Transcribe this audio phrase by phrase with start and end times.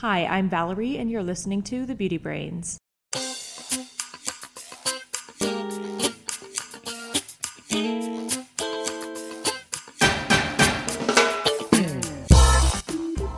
[0.00, 2.78] Hi, I'm Valerie, and you're listening to The Beauty Brains.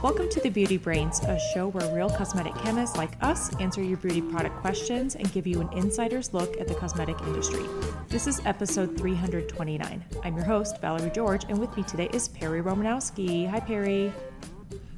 [0.03, 3.97] Welcome to The Beauty Brains, a show where real cosmetic chemists like us answer your
[3.97, 7.65] beauty product questions and give you an insider's look at the cosmetic industry.
[8.09, 10.05] This is episode 329.
[10.23, 13.49] I'm your host, Valerie George, and with me today is Perry Romanowski.
[13.49, 14.13] Hi, Perry.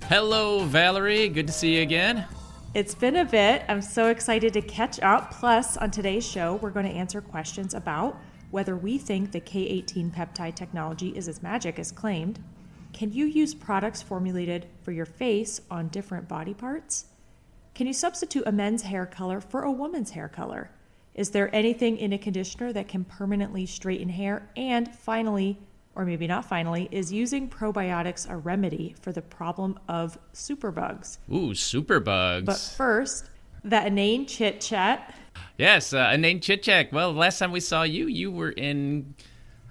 [0.09, 1.29] Hello, Valerie.
[1.29, 2.27] Good to see you again.
[2.75, 3.65] It's been a bit.
[3.69, 5.33] I'm so excited to catch up.
[5.33, 8.21] Plus, on today's show, we're going to answer questions about
[8.51, 12.41] whether we think the K18 peptide technology is as magic as claimed.
[12.93, 17.07] Can you use products formulated for your face on different body parts?
[17.75, 20.71] Can you substitute a men's hair color for a woman's hair color?
[21.15, 24.51] Is there anything in a conditioner that can permanently straighten hair?
[24.57, 25.59] And finally,
[25.95, 31.19] or maybe not finally, is using probiotics a remedy for the problem of superbugs?
[31.31, 32.47] Ooh, superbugs.
[32.47, 33.31] But first,
[33.65, 35.15] that inane chit chat.
[35.59, 36.93] Yes, uh, inane chit chat.
[36.93, 39.15] Well, last time we saw you, you were in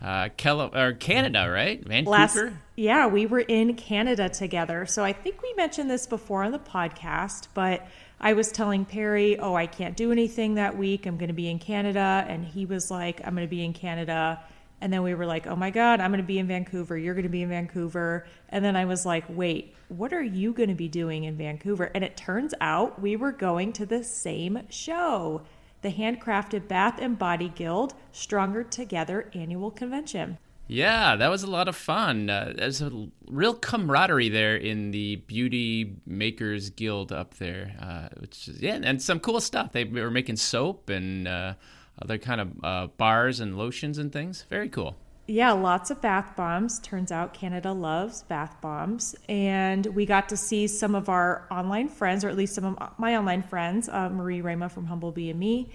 [0.02, 0.30] uh,
[0.73, 1.86] or Canada, right?
[1.86, 2.09] Vancouver.
[2.09, 4.86] Last, yeah, we were in Canada together.
[4.86, 7.88] So I think we mentioned this before on the podcast, but
[8.20, 11.06] I was telling Perry, "Oh, I can't do anything that week.
[11.06, 13.74] I'm going to be in Canada," and he was like, "I'm going to be in
[13.74, 14.40] Canada."
[14.82, 16.98] And then we were like, oh my God, I'm going to be in Vancouver.
[16.98, 18.26] You're going to be in Vancouver.
[18.50, 21.92] And then I was like, wait, what are you going to be doing in Vancouver?
[21.94, 25.44] And it turns out we were going to the same show
[25.82, 30.38] the Handcrafted Bath and Body Guild Stronger Together annual convention.
[30.68, 32.30] Yeah, that was a lot of fun.
[32.30, 38.48] Uh, there's a real camaraderie there in the Beauty Makers Guild up there, uh, which
[38.48, 39.74] is, yeah, and some cool stuff.
[39.74, 41.56] They were making soap and uh,
[42.02, 44.45] other kind of uh, bars and lotions and things.
[44.50, 44.95] Very cool.
[45.28, 46.80] Yeah, lots of bath bombs.
[46.80, 49.16] Turns out Canada loves bath bombs.
[49.30, 53.00] And we got to see some of our online friends, or at least some of
[53.00, 55.69] my online friends, uh, Marie Rayma from Humble Bee and me.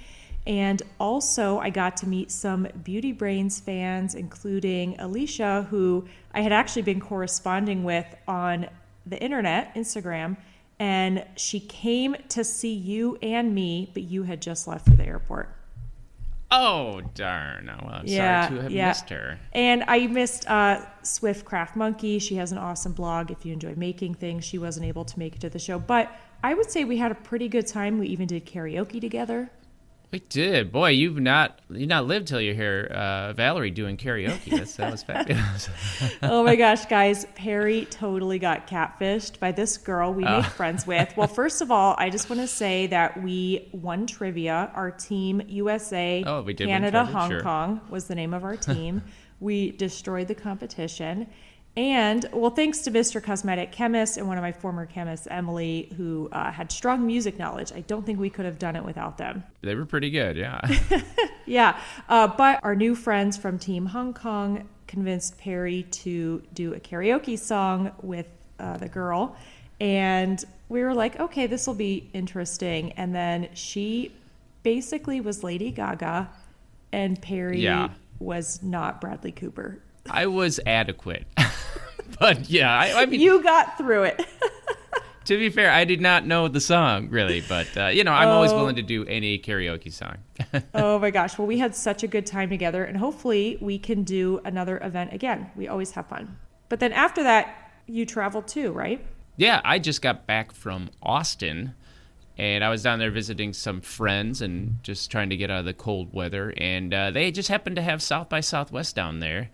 [0.47, 6.53] And also, I got to meet some Beauty Brains fans, including Alicia, who I had
[6.53, 8.69] actually been corresponding with on
[9.06, 10.37] the internet, Instagram.
[10.78, 15.06] And she came to see you and me, but you had just left for the
[15.06, 15.50] airport.
[16.51, 17.69] Oh darn!
[17.69, 18.89] Oh, Well, I'm yeah, sorry to have yeah.
[18.89, 19.39] missed her.
[19.53, 22.19] And I missed uh, Swift Crafty Monkey.
[22.21, 23.31] She has an awesome blog.
[23.31, 26.12] If you enjoy making things, she wasn't able to make it to the show, but
[26.45, 27.99] I would say we had a pretty good time.
[27.99, 29.51] We even did karaoke together.
[30.16, 30.88] We did, boy.
[30.93, 34.50] You've not you not lived till you hear uh, Valerie doing karaoke.
[34.56, 35.69] That's, that was fabulous.
[36.22, 37.27] oh my gosh, guys!
[37.34, 40.43] Perry totally got catfished by this girl we made uh.
[40.43, 41.15] friends with.
[41.19, 44.71] Well, first of all, I just want to say that we won trivia.
[44.75, 47.43] Our team USA, oh, we did Canada, Hong sure.
[47.43, 49.03] Kong was the name of our team.
[49.41, 51.26] we destroyed the competition.
[51.76, 53.22] And well, thanks to Mr.
[53.22, 57.70] Cosmetic Chemist and one of my former chemists, Emily, who uh, had strong music knowledge.
[57.70, 59.44] I don't think we could have done it without them.
[59.60, 60.60] They were pretty good, yeah.
[61.47, 61.78] yeah.
[62.09, 67.38] Uh, but our new friends from Team Hong Kong convinced Perry to do a karaoke
[67.38, 69.37] song with uh, the girl.
[69.78, 72.93] And we were like, okay, this will be interesting.
[72.93, 74.12] And then she
[74.62, 76.31] basically was Lady Gaga,
[76.93, 77.91] and Perry yeah.
[78.19, 79.82] was not Bradley Cooper.
[80.11, 81.27] I was adequate.
[82.21, 84.25] but yeah, I, I mean, you got through it.
[85.25, 88.28] to be fair, I did not know the song really, but uh, you know, I'm
[88.28, 88.33] oh.
[88.33, 90.17] always willing to do any karaoke song.
[90.75, 91.39] oh my gosh!
[91.39, 95.12] Well, we had such a good time together, and hopefully, we can do another event
[95.12, 95.50] again.
[95.56, 96.37] We always have fun.
[96.69, 99.05] But then after that, you traveled too, right?
[99.37, 101.75] Yeah, I just got back from Austin.
[102.38, 105.65] And I was down there visiting some friends and just trying to get out of
[105.65, 106.53] the cold weather.
[106.59, 109.49] And uh, they just happened to have South by Southwest down there.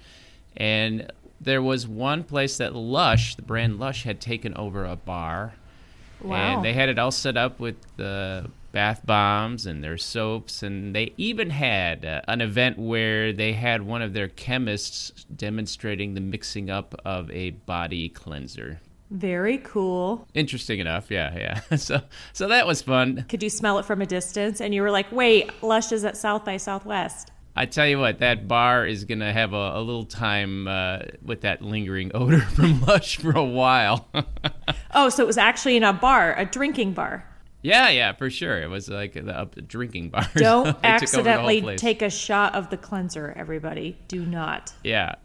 [0.57, 5.55] And there was one place that Lush, the brand Lush, had taken over a bar.
[6.21, 6.57] Wow.
[6.57, 10.63] And they had it all set up with the bath bombs and their soaps.
[10.63, 16.15] And they even had uh, an event where they had one of their chemists demonstrating
[16.15, 18.81] the mixing up of a body cleanser.
[19.11, 20.27] Very cool.
[20.33, 21.77] Interesting enough, yeah, yeah.
[21.77, 22.01] so,
[22.33, 23.27] so that was fun.
[23.29, 24.61] Could you smell it from a distance?
[24.61, 28.21] And you were like, "Wait, Lush is at South by Southwest." I tell you what,
[28.21, 32.81] that bar is gonna have a, a little time uh, with that lingering odor from
[32.83, 34.09] Lush for a while.
[34.95, 37.29] oh, so it was actually in a bar, a drinking bar.
[37.61, 38.61] Yeah, yeah, for sure.
[38.61, 40.29] It was like a, a drinking bar.
[40.37, 43.97] Don't accidentally take a shot of the cleanser, everybody.
[44.09, 44.73] Do not.
[44.83, 45.17] Yeah,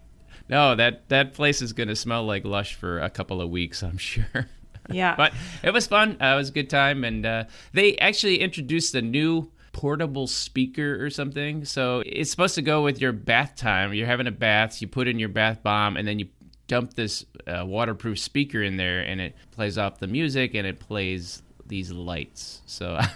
[0.49, 3.97] no that that place is gonna smell like Lush for a couple of weeks, I'm
[3.97, 4.47] sure.
[4.89, 5.33] Yeah, but
[5.63, 6.17] it was fun.
[6.21, 7.43] Uh, it was a good time, and uh,
[7.73, 11.63] they actually introduced a new portable speaker or something.
[11.63, 13.93] So it's supposed to go with your bath time.
[13.93, 16.27] You're having a bath, you put in your bath bomb, and then you
[16.67, 20.79] dump this uh, waterproof speaker in there, and it plays off the music, and it
[20.79, 22.61] plays these lights.
[22.65, 22.99] So.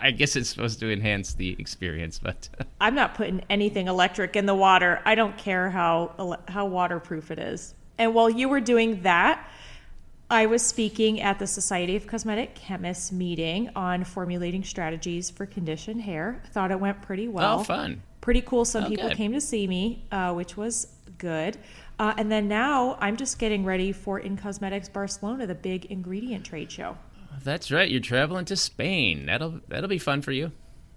[0.00, 2.48] I guess it's supposed to enhance the experience, but
[2.80, 5.02] I'm not putting anything electric in the water.
[5.04, 7.74] I don't care how how waterproof it is.
[7.98, 9.46] And while you were doing that,
[10.32, 16.00] I was speaking at the Society of Cosmetic Chemists meeting on formulating strategies for conditioned
[16.00, 16.42] hair.
[16.52, 17.60] Thought it went pretty well.
[17.60, 18.02] Oh, fun.
[18.22, 18.64] Pretty cool.
[18.64, 19.18] Some oh, people good.
[19.18, 20.86] came to see me, uh, which was
[21.18, 21.58] good.
[21.98, 26.46] Uh, and then now I'm just getting ready for In Cosmetics Barcelona, the big ingredient
[26.46, 26.96] trade show.
[27.44, 27.90] That's right.
[27.90, 29.26] You're traveling to Spain.
[29.26, 30.50] That'll that'll be fun for you.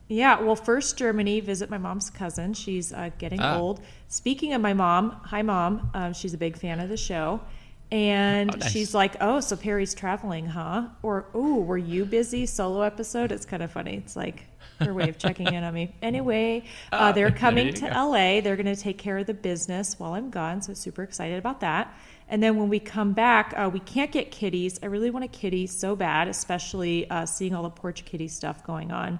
[0.08, 2.54] Yeah, well, first Germany, visit my mom's cousin.
[2.54, 3.58] She's uh, getting ah.
[3.58, 3.82] old.
[4.08, 5.90] Speaking of my mom, hi mom.
[5.94, 7.42] Um, she's a big fan of the show,
[7.92, 8.72] and oh, nice.
[8.72, 13.46] she's like, "Oh, so Perry's traveling, huh?" Or, "Oh, were you busy solo episode?" It's
[13.46, 13.96] kind of funny.
[13.96, 14.46] It's like
[14.80, 15.94] her way of checking in on me.
[16.02, 18.10] Anyway, uh, they're coming to go.
[18.10, 18.42] LA.
[18.42, 21.62] They're going to take care of the business while I'm gone, so super excited about
[21.62, 21.96] that.
[22.28, 24.80] And then when we come back, uh, we can't get kitties.
[24.82, 28.64] I really want a kitty so bad, especially uh, seeing all the porch kitty stuff
[28.64, 29.20] going on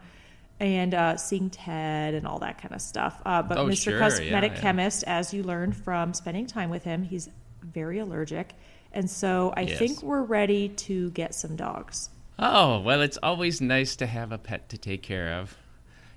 [0.60, 3.22] and uh, seeing Ted and all that kind of stuff.
[3.26, 3.84] Uh, but oh, Mr.
[3.84, 4.00] Sure.
[4.00, 4.62] Cosmetic yeah, yeah.
[4.62, 7.30] Chemist, as you learned from spending time with him, he's
[7.66, 8.54] very allergic.
[8.92, 9.78] And so I yes.
[9.78, 12.10] think we're ready to get some dogs.
[12.40, 15.56] Oh, well, it's always nice to have a pet to take care of.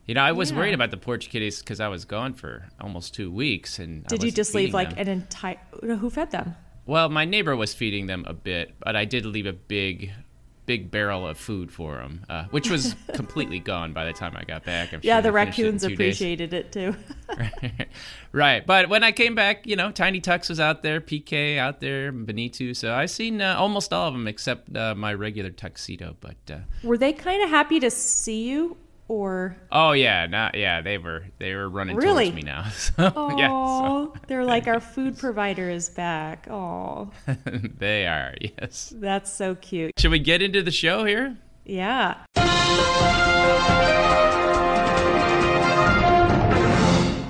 [0.06, 0.56] You know, I was Yeah.
[0.58, 4.08] worried about the porch kitties because I was gone for almost two weeks, and I
[4.08, 4.98] Did you just leave like them.
[5.00, 5.58] an entire?
[5.82, 6.54] Who fed them?
[6.86, 10.10] Well, my neighbor was feeding them a bit, but I did leave a big,
[10.68, 14.44] big barrel of food for them, uh, which was completely gone by the time I
[14.44, 14.92] got back.
[14.92, 16.20] I'm Yeah, sure the they it in raccoons two days.
[16.20, 16.94] appreciated it too.
[18.32, 21.80] right, but when I came back, you know, Tiny Tux was out there, PK out
[21.80, 22.72] there, Benito.
[22.74, 26.16] So I've seen uh, almost all of them except uh, my regular tuxedo.
[26.20, 28.76] But uh, Were they kind of happy to see you,
[29.08, 29.56] or?
[29.72, 32.26] oh yeah, not yeah, they were they were running Really?
[32.30, 32.64] towards me now.
[32.70, 36.46] So, Oh, yeah, so they're like our food provider is back.
[36.50, 37.10] Oh,
[37.78, 38.34] they are.
[38.40, 38.92] Yes.
[38.96, 39.98] that's so cute.
[39.98, 41.36] Should we get into the show here?
[41.64, 42.16] Yeah.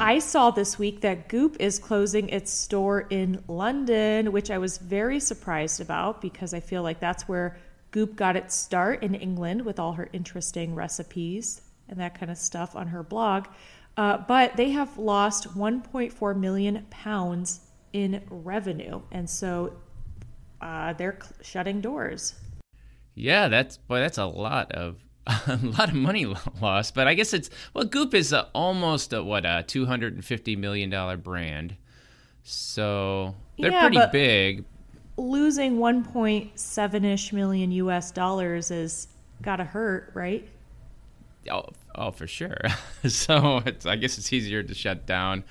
[0.01, 4.79] I saw this week that Goop is closing its store in London, which I was
[4.79, 7.59] very surprised about because I feel like that's where
[7.91, 12.39] Goop got its start in England with all her interesting recipes and that kind of
[12.39, 13.47] stuff on her blog.
[13.97, 17.61] Uh, but they have lost 1.4 million pounds
[17.93, 19.73] in revenue, and so
[20.61, 22.35] uh, they're cl- shutting doors.
[23.15, 24.97] Yeah, that's boy, that's a lot of
[25.27, 26.27] a lot of money
[26.63, 26.95] lost.
[26.95, 30.25] But I guess it's well, Goop is a, almost a what a two hundred and
[30.25, 31.77] fifty million dollar brand,
[32.45, 34.65] so they're Yeah, pretty big.
[35.17, 39.09] losing 1.7 ish million US dollars is
[39.43, 40.49] gotta hurt, right?
[41.51, 42.59] Oh, oh, for sure.
[43.09, 45.45] so it's, I guess it's easier to shut down.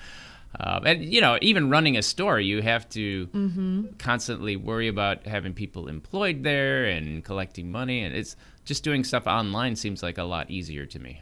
[0.58, 3.86] Um, and you know, even running a store, you have to Mm-hmm.
[3.98, 8.34] constantly worry about having people employed there and collecting money, and it's
[8.64, 11.20] just doing stuff online seems like a lot easier to me.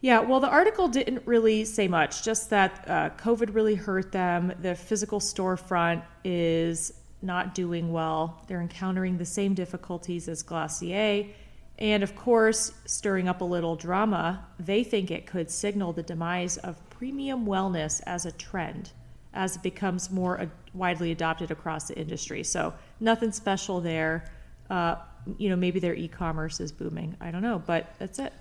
[0.00, 4.52] Yeah, well, the article didn't really say much, just that uh, COVID really hurt them.
[4.62, 8.42] The physical storefront is not doing well.
[8.48, 11.26] They're encountering the same difficulties as Glossier.
[11.80, 16.58] And of course, stirring up a little drama, they think it could signal the demise
[16.58, 18.90] of premium wellness as a trend
[19.32, 22.42] as it becomes more widely adopted across the industry.
[22.42, 24.24] So, nothing special there.
[24.68, 24.96] Uh,
[25.38, 27.16] you know, maybe their e commerce is booming.
[27.20, 28.32] I don't know, but that's it.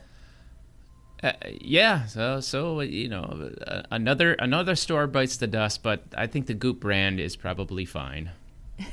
[1.21, 6.27] Uh, yeah, so so you know, uh, another another store bites the dust, but I
[6.27, 8.31] think the Goop brand is probably fine.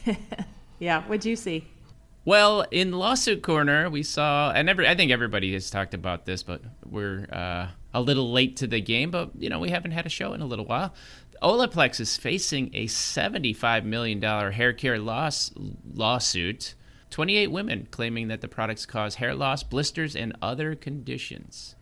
[0.79, 1.67] Yeah, what'd you see?
[2.27, 6.43] Well, in lawsuit corner, we saw, and every, I think everybody has talked about this,
[6.43, 9.13] but we're uh, a little late to the game.
[9.13, 10.93] But you know, we haven't had a show in a little while.
[11.41, 15.53] Olaplex is facing a seventy-five million dollar hair care loss
[15.95, 16.75] lawsuit.
[17.11, 21.77] Twenty-eight women claiming that the products cause hair loss, blisters, and other conditions.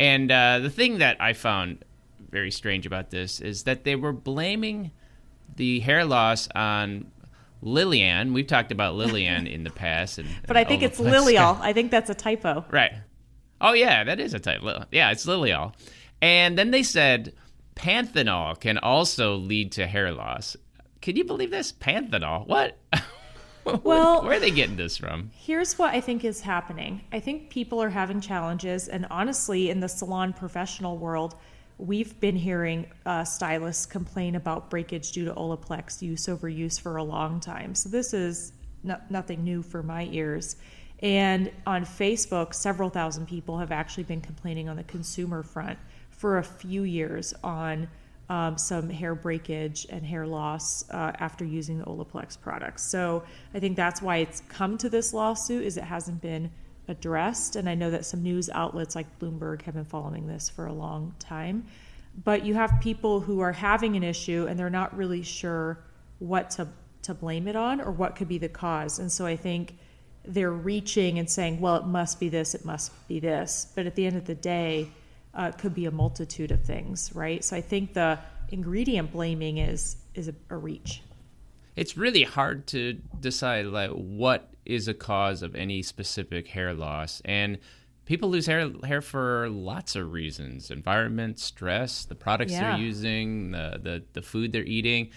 [0.00, 1.84] And uh, the thing that I found
[2.28, 4.90] very strange about this is that they were blaming
[5.54, 7.12] the hair loss on
[7.62, 8.32] Lilian.
[8.32, 10.98] We've talked about Lillian in the past, and But I think it's.
[11.00, 11.58] Lilial.
[11.60, 12.64] I think that's a typo.
[12.70, 12.92] Right.
[13.60, 14.84] Oh yeah, that is a typo.
[14.92, 15.74] Yeah, it's Lilial.
[16.20, 17.32] And then they said
[17.74, 20.56] panthenol can also lead to hair loss.
[21.00, 21.72] Can you believe this?
[21.72, 22.46] Panthenol?
[22.46, 22.78] What?
[23.82, 25.32] Well- where are they getting this from?
[25.34, 27.00] Here's what I think is happening.
[27.10, 31.34] I think people are having challenges, and honestly, in the salon professional world,
[31.78, 36.96] we've been hearing uh, stylists complain about breakage due to Olaplex use over use for
[36.96, 37.74] a long time.
[37.74, 38.52] So this is
[38.82, 40.56] no- nothing new for my ears.
[41.00, 45.78] And on Facebook, several thousand people have actually been complaining on the consumer front
[46.10, 47.88] for a few years on
[48.28, 52.82] um, some hair breakage and hair loss uh, after using the Olaplex products.
[52.82, 53.22] So
[53.54, 56.50] I think that's why it's come to this lawsuit is it hasn't been
[56.88, 57.56] addressed.
[57.56, 60.72] And I know that some news outlets like Bloomberg have been following this for a
[60.72, 61.66] long time.
[62.24, 65.78] But you have people who are having an issue and they're not really sure
[66.18, 66.68] what to
[67.02, 68.98] to blame it on or what could be the cause.
[68.98, 69.76] And so I think
[70.24, 73.68] they're reaching and saying, well, it must be this, it must be this.
[73.76, 74.90] But at the end of the day,
[75.32, 77.44] uh, it could be a multitude of things, right?
[77.44, 81.02] So I think the ingredient blaming is is a, a reach.
[81.76, 87.22] It's really hard to decide like what is a cause of any specific hair loss,
[87.24, 87.58] and
[88.04, 92.72] people lose hair hair for lots of reasons: environment, stress, the products yeah.
[92.72, 95.10] they're using, the, the the food they're eating.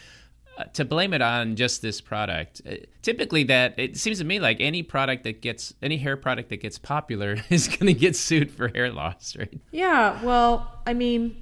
[0.58, 4.40] Uh, to blame it on just this product, uh, typically that it seems to me
[4.40, 8.14] like any product that gets any hair product that gets popular is going to get
[8.14, 9.58] sued for hair loss, right?
[9.72, 10.22] Yeah.
[10.22, 11.42] Well, I mean,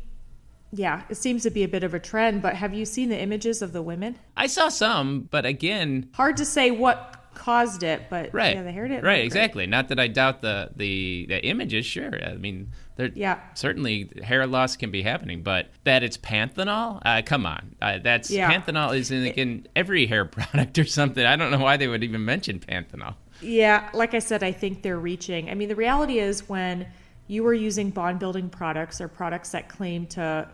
[0.72, 2.42] yeah, it seems to be a bit of a trend.
[2.42, 4.18] But have you seen the images of the women?
[4.36, 8.72] I saw some, but again, hard to say what caused it, but right, yeah, the
[8.72, 9.04] hair did.
[9.04, 9.68] Right, exactly.
[9.68, 11.86] Not that I doubt the the the images.
[11.86, 13.40] Sure, I mean there, yeah.
[13.54, 17.02] Certainly, hair loss can be happening, but that it's panthenol?
[17.06, 17.76] Uh, come on.
[17.82, 18.52] Uh, that's yeah.
[18.52, 21.26] panthenol is in, in every hair product or something.
[21.26, 23.16] I don't know why they would even mention panthenol.
[23.40, 25.50] Yeah, like I said, I think they're reaching.
[25.50, 26.88] I mean, the reality is when
[27.28, 30.50] you are using bond building products or products that claim to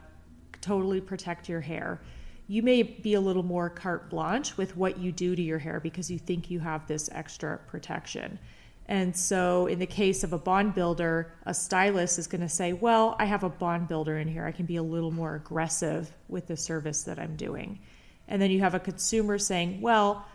[0.64, 2.02] totally protect your hair,
[2.48, 5.80] you may be a little more carte blanche with what you do to your hair
[5.80, 8.40] because you think you have this extra protection.
[8.88, 12.74] And so, in the case of a bond builder, a stylist is going to say,
[12.74, 14.46] Well, I have a bond builder in here.
[14.46, 17.80] I can be a little more aggressive with the service that I'm doing.
[18.28, 20.26] And then you have a consumer saying, Well,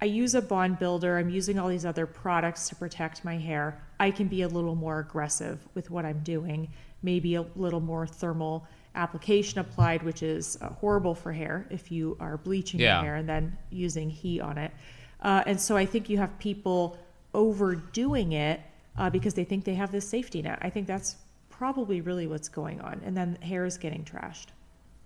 [0.00, 1.16] I use a bond builder.
[1.16, 3.82] I'm using all these other products to protect my hair.
[3.98, 6.68] I can be a little more aggressive with what I'm doing,
[7.02, 8.66] maybe a little more thermal
[8.96, 12.96] application applied, which is uh, horrible for hair if you are bleaching yeah.
[12.96, 14.72] your hair and then using heat on it.
[15.20, 16.98] Uh, and so I think you have people
[17.34, 18.60] overdoing it
[18.98, 20.58] uh, because they think they have this safety net.
[20.62, 21.16] I think that's
[21.50, 23.00] probably really what's going on.
[23.04, 24.46] And then hair is getting trashed.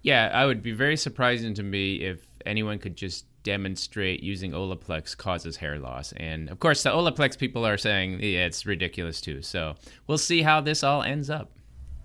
[0.03, 5.17] Yeah, I would be very surprising to me if anyone could just demonstrate using Olaplex
[5.17, 6.13] causes hair loss.
[6.13, 9.43] And of course, the Olaplex people are saying, yeah, it's ridiculous too.
[9.43, 9.75] So
[10.07, 11.51] we'll see how this all ends up.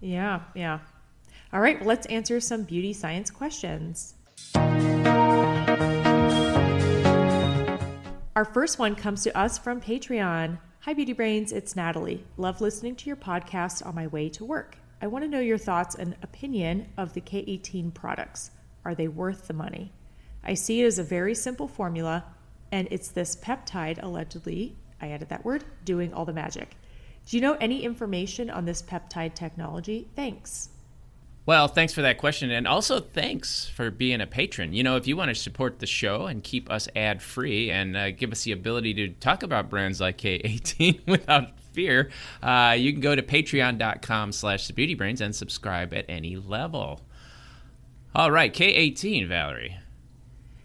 [0.01, 0.79] Yeah, yeah.
[1.55, 4.15] All right, well, let's answer some beauty science questions.
[8.35, 10.59] Our first one comes to us from Patreon.
[10.81, 12.25] Hi, Beauty Brains, it's Natalie.
[12.35, 14.77] Love listening to your podcast on my way to work.
[15.01, 18.51] I want to know your thoughts and opinion of the K18 products.
[18.83, 19.93] Are they worth the money?
[20.43, 22.25] I see it as a very simple formula,
[22.73, 26.75] and it's this peptide, allegedly, I added that word, doing all the magic.
[27.25, 30.09] Do you know any information on this peptide technology?
[30.17, 30.71] Thanks.
[31.47, 32.49] Well, thanks for that question.
[32.49, 34.73] And also, thanks for being a patron.
[34.73, 37.95] You know, if you want to support the show and keep us ad free and
[37.95, 42.09] uh, give us the ability to talk about brands like K18 without fear,
[42.41, 47.01] uh, you can go to patreon.com slash the thebeautybrains and subscribe at any level.
[48.15, 49.77] All right, K18, Valerie.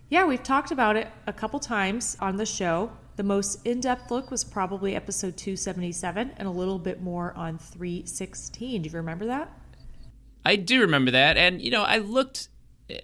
[0.08, 2.90] Yeah, we've talked about it a couple times on the show.
[3.16, 7.58] The most in depth look was probably episode 277 and a little bit more on
[7.58, 8.82] 316.
[8.82, 9.59] Do you remember that?
[10.44, 12.48] I do remember that, and you know, I looked,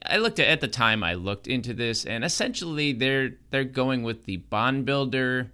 [0.05, 4.03] I looked at, at the time I looked into this, and essentially they're they're going
[4.03, 5.51] with the bond builder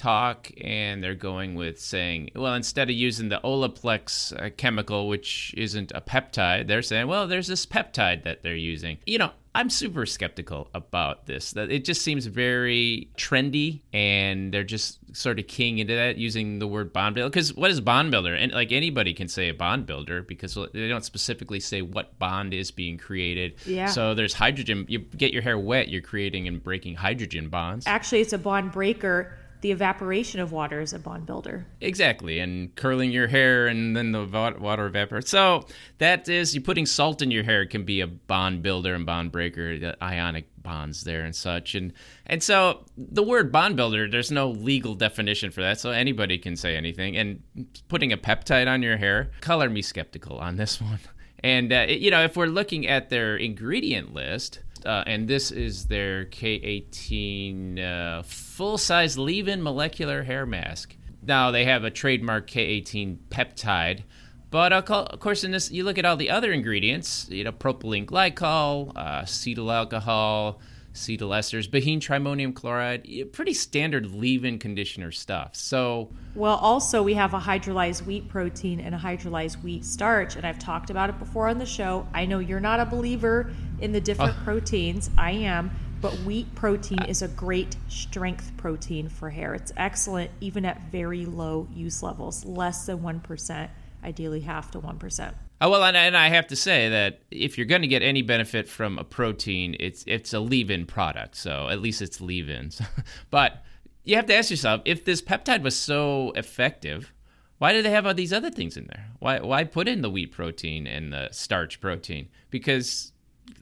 [0.00, 5.54] talk, and they're going with saying, well, instead of using the Olaplex uh, chemical, which
[5.56, 8.96] isn't a peptide, they're saying, well, there's this peptide that they're using.
[9.04, 11.52] You know, I'm super skeptical about this.
[11.52, 16.60] That it just seems very trendy, and they're just sort of keying into that using
[16.60, 17.28] the word bond builder.
[17.28, 18.34] Because what is bond builder?
[18.34, 22.54] And like anybody can say a bond builder because they don't specifically say what bond
[22.54, 23.56] is being created.
[23.66, 23.86] Yeah.
[23.86, 24.86] So there's hydrogen.
[24.88, 27.86] You get your hair wet, you're creating and breaking hydrogen bonds.
[27.86, 31.66] Actually, it's a bond breaker the evaporation of water is a bond builder.
[31.80, 34.24] Exactly, and curling your hair and then the
[34.58, 35.30] water evaporates.
[35.30, 35.66] So
[35.98, 39.32] that is, you putting salt in your hair can be a bond builder and bond
[39.32, 41.74] breaker, the ionic bonds there and such.
[41.74, 41.92] And
[42.26, 46.56] and so the word bond builder, there's no legal definition for that, so anybody can
[46.56, 47.16] say anything.
[47.16, 47.42] And
[47.88, 51.00] putting a peptide on your hair, color me skeptical on this one.
[51.42, 55.86] And uh, you know, if we're looking at their ingredient list uh, and this is
[55.86, 60.96] their K18 uh, full size leave in molecular hair mask.
[61.22, 64.04] Now they have a trademark K18 peptide.
[64.50, 67.28] But uh, of course, in this, you look at all the other ingredients.
[67.30, 70.60] You know, propylene glycol, uh, cetyl alcohol,
[70.94, 75.54] cetyl esters, behentrimonium chloride, pretty standard leave-in conditioner stuff.
[75.54, 80.46] So, well, also we have a hydrolyzed wheat protein and a hydrolyzed wheat starch, and
[80.46, 82.06] I've talked about it before on the show.
[82.12, 85.10] I know you're not a believer in the different uh, proteins.
[85.16, 85.70] I am,
[86.00, 89.54] but wheat protein is a great strength protein for hair.
[89.54, 93.68] It's excellent even at very low use levels, less than 1%,
[94.04, 95.34] ideally half to 1%.
[95.62, 98.22] Oh, well, and, and I have to say that if you're going to get any
[98.22, 101.36] benefit from a protein, it's it's a leave-in product.
[101.36, 102.80] So at least it's leave-ins.
[103.30, 103.62] but
[104.04, 107.12] you have to ask yourself, if this peptide was so effective,
[107.58, 109.10] why do they have all these other things in there?
[109.18, 112.28] Why why put in the wheat protein and the starch protein?
[112.48, 113.12] Because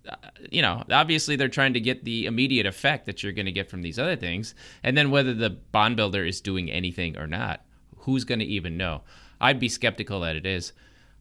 [0.09, 0.15] uh,
[0.51, 3.69] you know, obviously they're trying to get the immediate effect that you're going to get
[3.69, 7.65] from these other things, and then whether the bond builder is doing anything or not,
[7.99, 9.03] who's going to even know?
[9.41, 10.73] I'd be skeptical that it is.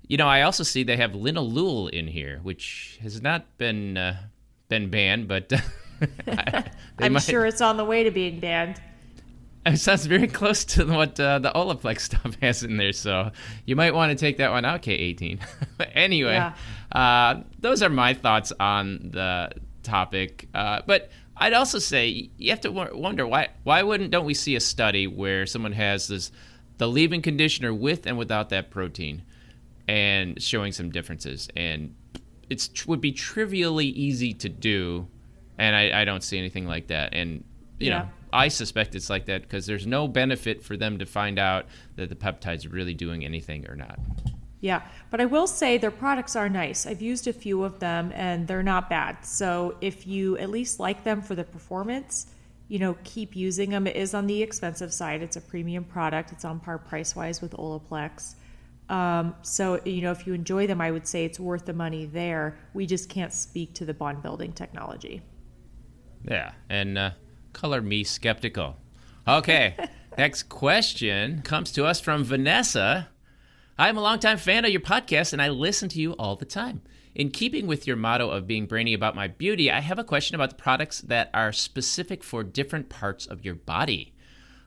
[0.07, 4.17] You know, I also see they have linalool in here, which has not been uh,
[4.69, 5.51] been banned, but
[6.99, 7.23] I'm might...
[7.23, 8.81] sure it's on the way to being banned.
[9.65, 13.31] It sounds very close to what uh, the Olaplex stuff has in there, so
[13.65, 15.41] you might want to take that one out, K18.
[15.77, 16.53] but anyway, yeah.
[16.93, 19.51] uh, those are my thoughts on the
[19.83, 20.47] topic.
[20.53, 24.55] Uh, but I'd also say you have to wonder why why wouldn't don't we see
[24.55, 26.31] a study where someone has this
[26.77, 29.23] the leave-in conditioner with and without that protein?
[29.87, 31.49] And showing some differences.
[31.55, 31.95] And
[32.49, 35.07] it would be trivially easy to do,
[35.57, 37.13] and I, I don't see anything like that.
[37.13, 37.43] And
[37.79, 37.99] you yeah.
[37.99, 41.65] know, I suspect it's like that because there's no benefit for them to find out
[41.95, 43.99] that the peptide's really doing anything or not.
[44.59, 46.87] Yeah, but I will say their products are nice.
[46.87, 49.23] I've used a few of them and they're not bad.
[49.23, 52.27] So if you at least like them for the performance,
[52.67, 53.87] you know, keep using them.
[53.87, 55.21] It is on the expensive side.
[55.21, 56.31] It's a premium product.
[56.31, 58.35] It's on par price wise with Olaplex.
[58.89, 62.05] Um, so, you know, if you enjoy them, I would say it's worth the money
[62.05, 62.57] there.
[62.73, 65.21] We just can't speak to the bond building technology.
[66.23, 67.11] Yeah, and uh,
[67.53, 68.77] color me skeptical.
[69.27, 69.75] Okay,
[70.17, 73.09] next question comes to us from Vanessa.
[73.77, 76.81] I'm a longtime fan of your podcast and I listen to you all the time.
[77.13, 80.35] In keeping with your motto of being brainy about my beauty, I have a question
[80.35, 84.13] about the products that are specific for different parts of your body.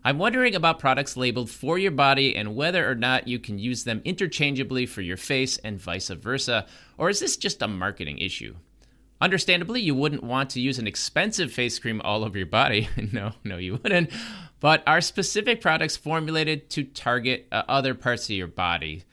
[0.03, 3.85] I'm wondering about products labeled for your body and whether or not you can use
[3.85, 8.55] them interchangeably for your face and vice versa, or is this just a marketing issue?
[9.21, 12.89] Understandably, you wouldn't want to use an expensive face cream all over your body.
[13.13, 14.11] no, no, you wouldn't.
[14.61, 19.05] But are specific products formulated to target uh, other parts of your body?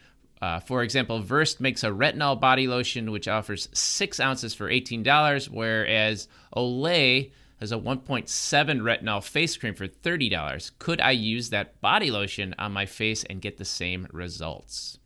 [0.42, 5.50] Uh, for example, Versed makes a retinol body lotion which offers six ounces for $18,
[5.50, 8.28] whereas Olay has a 1.7
[8.82, 10.72] retinol face cream for $30.
[10.80, 15.00] Could I use that body lotion on my face and get the same results?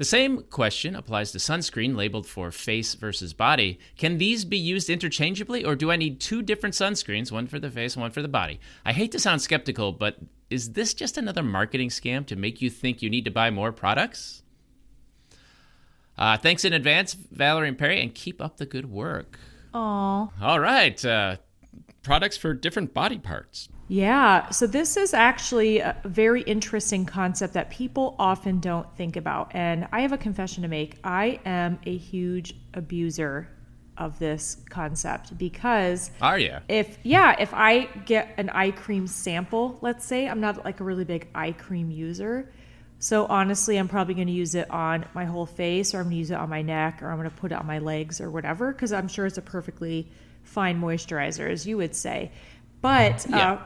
[0.00, 3.78] The same question applies to sunscreen labeled for face versus body.
[3.98, 7.70] Can these be used interchangeably, or do I need two different sunscreens, one for the
[7.70, 8.60] face and one for the body?
[8.82, 10.16] I hate to sound skeptical, but
[10.48, 13.72] is this just another marketing scam to make you think you need to buy more
[13.72, 14.42] products?
[16.16, 19.38] Uh, thanks in advance, Valerie and Perry, and keep up the good work.
[19.74, 20.28] Aw.
[20.40, 21.04] All right.
[21.04, 21.36] Uh,
[22.02, 23.68] products for different body parts.
[23.88, 29.50] Yeah, so this is actually a very interesting concept that people often don't think about.
[29.52, 30.98] And I have a confession to make.
[31.02, 33.48] I am a huge abuser
[34.00, 39.78] of this concept because are you if yeah if i get an eye cream sample
[39.82, 42.50] let's say i'm not like a really big eye cream user
[42.98, 46.12] so honestly i'm probably going to use it on my whole face or i'm going
[46.12, 48.22] to use it on my neck or i'm going to put it on my legs
[48.22, 50.10] or whatever because i'm sure it's a perfectly
[50.50, 52.32] fine moisturizer, as you would say.
[52.82, 53.52] But yeah.
[53.52, 53.58] uh,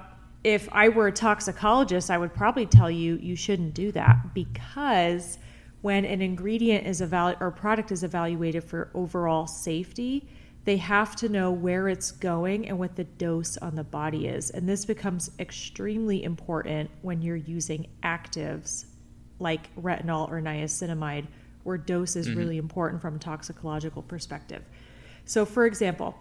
[0.44, 5.38] if I were a toxicologist, I would probably tell you you shouldn't do that because
[5.80, 10.28] when an ingredient is evaluated or product is evaluated for overall safety,
[10.64, 14.50] they have to know where it's going and what the dose on the body is.
[14.50, 18.86] And this becomes extremely important when you're using actives
[19.38, 21.26] like retinol or niacinamide,
[21.64, 22.38] where dose is mm-hmm.
[22.38, 24.62] really important from a toxicological perspective.
[25.26, 26.14] So, for example,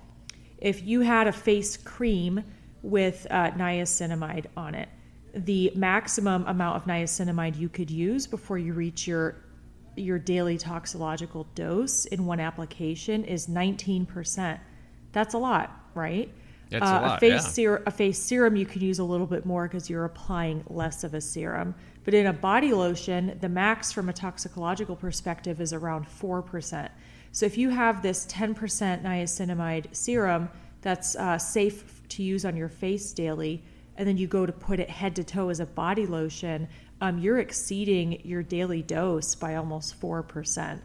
[0.64, 2.44] if you had a face cream
[2.82, 4.90] with uh, niacinamide on it,
[5.36, 9.36] the maximum amount of niacinamide you could use before you reach your
[9.96, 14.60] your daily toxicological dose in one application is 19%.
[15.12, 16.34] That's a lot, right?
[16.72, 17.18] That's uh, a lot.
[17.18, 17.50] A face, yeah.
[17.50, 21.04] ser- a face serum you can use a little bit more because you're applying less
[21.04, 21.76] of a serum.
[22.06, 26.90] But in a body lotion, the max from a toxicological perspective is around 4%.
[27.34, 28.56] So if you have this 10%
[29.02, 30.50] niacinamide serum
[30.82, 33.64] that's uh, safe to use on your face daily,
[33.98, 36.68] and then you go to put it head to toe as a body lotion,
[37.02, 40.80] um, you're exceeding your daily dose by almost 4%.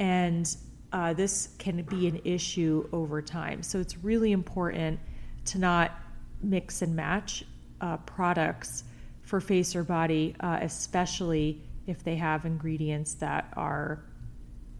[0.00, 0.56] And
[0.92, 3.62] uh, this can be an issue over time.
[3.62, 4.98] So it's really important
[5.46, 5.92] to not
[6.42, 7.44] mix and match
[7.80, 8.82] uh, products
[9.22, 14.02] for face or body, uh, especially if they have ingredients that are,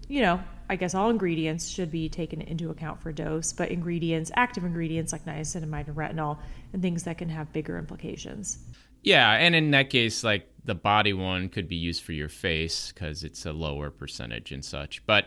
[0.08, 4.31] you know, I guess all ingredients should be taken into account for dose, but ingredients,
[4.35, 6.38] active ingredients like niacinamide and retinol,
[6.72, 8.59] and things that can have bigger implications.
[9.02, 12.92] Yeah, and in that case, like the body one could be used for your face
[12.92, 15.07] because it's a lower percentage and such.
[15.07, 15.26] But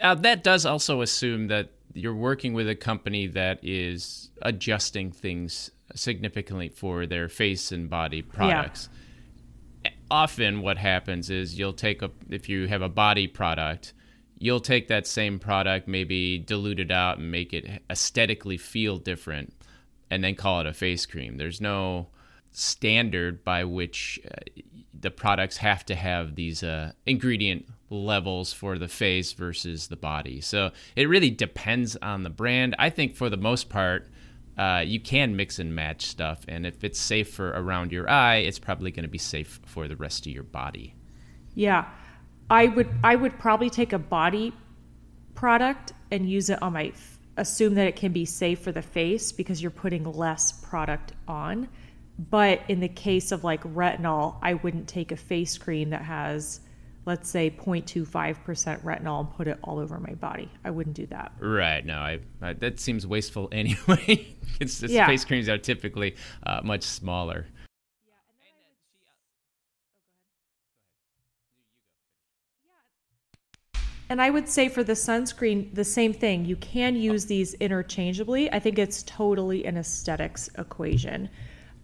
[0.00, 5.70] uh, that does also assume that you're working with a company that is adjusting things
[5.94, 8.88] significantly for their face and body products.
[9.84, 9.90] Yeah.
[10.10, 13.94] Often, what happens is you'll take a if you have a body product,
[14.38, 19.52] you'll take that same product, maybe dilute it out and make it aesthetically feel different,
[20.10, 21.36] and then call it a face cream.
[21.36, 22.08] There's no
[22.50, 24.62] standard by which uh,
[24.98, 30.40] the products have to have these uh, ingredient levels for the face versus the body.
[30.40, 32.74] So it really depends on the brand.
[32.78, 34.08] I think for the most part,
[34.56, 38.36] uh, you can mix and match stuff, and if it's safe for around your eye,
[38.36, 40.94] it's probably going to be safe for the rest of your body.
[41.54, 41.86] Yeah,
[42.50, 44.52] I would I would probably take a body
[45.34, 46.92] product and use it on my
[47.36, 51.68] assume that it can be safe for the face because you're putting less product on.
[52.30, 56.60] But in the case of like retinol, I wouldn't take a face cream that has
[57.04, 60.50] let's say 0.25% retinol and put it all over my body.
[60.64, 61.32] I wouldn't do that.
[61.38, 61.86] Right.
[61.86, 64.26] No, I, I that seems wasteful anyway.
[64.60, 65.06] it's just yeah.
[65.06, 67.46] face creams are typically uh, much smaller.
[74.08, 76.44] And I would say for the sunscreen, the same thing.
[76.44, 78.52] You can use these interchangeably.
[78.52, 81.28] I think it's totally an aesthetics equation.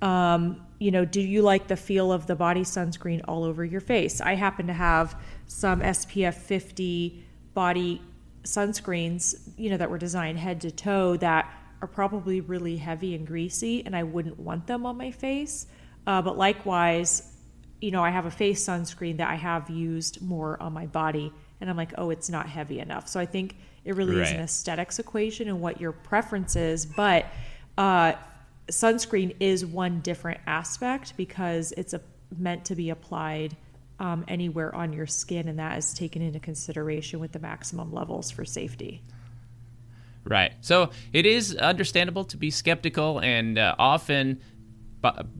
[0.02, 3.80] Um, you know, do you like the feel of the body sunscreen all over your
[3.80, 4.20] face?
[4.20, 8.00] I happen to have some SPF 50 body
[8.44, 13.26] sunscreens, you know, that were designed head to toe that are probably really heavy and
[13.26, 15.66] greasy, and I wouldn't want them on my face.
[16.06, 17.32] Uh, but likewise,
[17.80, 21.32] you know, I have a face sunscreen that I have used more on my body
[21.62, 23.06] and I'm like, oh, it's not heavy enough.
[23.06, 24.26] So I think it really right.
[24.26, 26.84] is an aesthetics equation and what your preference is.
[26.84, 27.26] But
[27.78, 28.14] uh,
[28.68, 32.00] sunscreen is one different aspect because it's a,
[32.36, 33.56] meant to be applied
[34.00, 38.32] um, anywhere on your skin, and that is taken into consideration with the maximum levels
[38.32, 39.00] for safety.
[40.24, 40.52] Right.
[40.62, 44.40] So it is understandable to be skeptical, and uh, often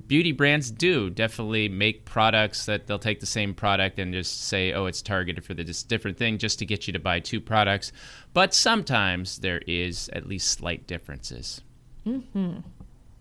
[0.07, 4.73] beauty brands do definitely make products that they'll take the same product and just say,
[4.73, 7.93] oh, it's targeted for this different thing just to get you to buy two products.
[8.33, 11.61] But sometimes there is at least slight differences.
[12.07, 12.59] Mm-hmm.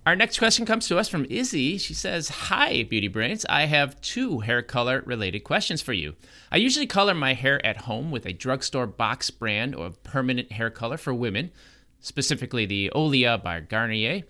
[0.04, 1.77] Our next question comes to us from Izzy.
[1.77, 3.45] She says, Hi, Beauty Brains.
[3.47, 6.15] I have two hair color related questions for you.
[6.51, 10.71] I usually color my hair at home with a drugstore box brand of permanent hair
[10.71, 11.51] color for women,
[11.99, 14.23] specifically the Olia by Garnier.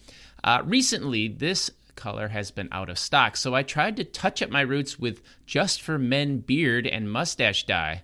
[0.44, 4.50] Uh, recently, this color has been out of stock, so I tried to touch up
[4.50, 8.04] my roots with Just for Men beard and mustache dye,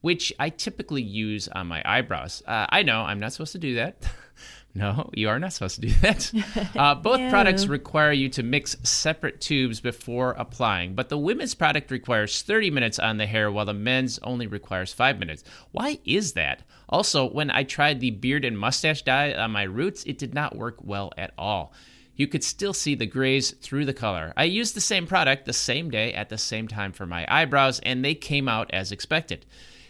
[0.00, 2.42] which I typically use on my eyebrows.
[2.46, 3.96] Uh, I know I'm not supposed to do that.
[4.74, 6.32] no, you are not supposed to do that.
[6.76, 11.90] Uh, both products require you to mix separate tubes before applying, but the women's product
[11.90, 15.44] requires 30 minutes on the hair while the men's only requires 5 minutes.
[15.72, 16.62] Why is that?
[16.88, 20.56] Also, when I tried the beard and mustache dye on my roots, it did not
[20.56, 21.72] work well at all
[22.20, 24.34] you could still see the grays through the color.
[24.36, 27.80] I used the same product the same day at the same time for my eyebrows,
[27.80, 29.46] and they came out as expected.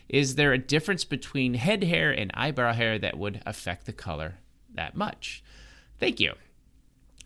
[0.09, 4.37] Is there a difference between head hair and eyebrow hair that would affect the color
[4.73, 5.43] that much?
[5.99, 6.35] Thank you.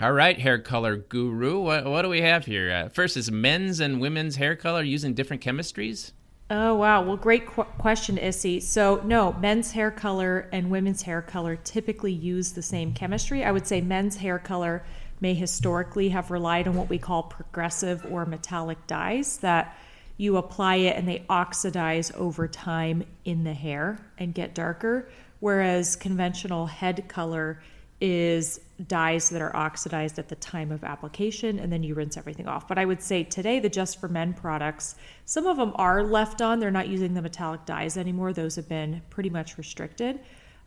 [0.01, 1.61] All right, hair color guru.
[1.61, 2.73] What, what do we have here?
[2.73, 6.13] Uh, first is men's and women's hair color using different chemistries.
[6.57, 7.03] Oh, wow.
[7.03, 8.61] Well, great qu- question, Issy.
[8.61, 13.45] So, no, men's hair color and women's hair color typically use the same chemistry.
[13.45, 14.85] I would say men's hair color
[15.21, 19.77] may historically have relied on what we call progressive or metallic dyes that
[20.17, 25.09] you apply it and they oxidize over time in the hair and get darker,
[25.41, 27.61] whereas conventional head color
[28.05, 32.47] is dyes that are oxidized at the time of application and then you rinse everything
[32.47, 32.69] off.
[32.69, 36.43] But I would say today the Just for Men products, some of them are left
[36.43, 36.61] on.
[36.61, 38.35] They're not using the metallic dyes anymore.
[38.35, 40.21] Those have been pretty much restricted.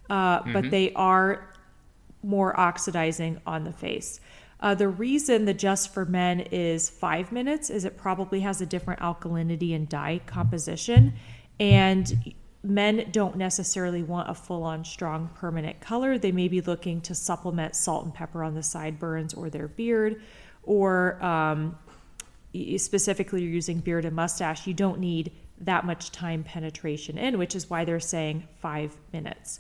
[0.10, 0.54] Uh, mm-hmm.
[0.54, 1.54] But they are
[2.24, 4.20] more oxidizing on the face.
[4.60, 8.66] Uh, the reason the Just for Men is five minutes is it probably has a
[8.66, 11.14] different alkalinity and dye composition.
[11.60, 12.34] And
[12.68, 16.18] men don't necessarily want a full on strong permanent color.
[16.18, 20.22] They may be looking to supplement salt and pepper on the sideburns or their beard,
[20.64, 21.78] or um,
[22.78, 24.68] specifically you're using beard and mustache.
[24.68, 29.60] You don't need that much time penetration in, which is why they're saying five minutes.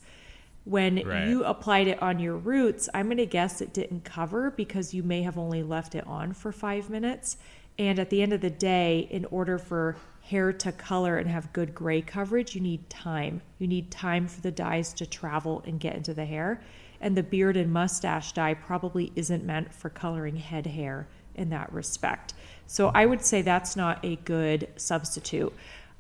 [0.66, 1.28] When Right.
[1.28, 5.02] you applied it on your roots, I'm going to guess it didn't cover because you
[5.02, 7.38] may have only left it on for five minutes.
[7.80, 9.96] And at the end of the day, in order for
[10.30, 13.42] hair to color and have good gray coverage, you need time.
[13.60, 16.62] You need time for the dyes to travel and get into the hair.
[17.00, 21.72] And the beard and mustache dye probably isn't meant for coloring head hair in that
[21.72, 22.34] respect.
[22.66, 25.54] So I would say that's not a good substitute.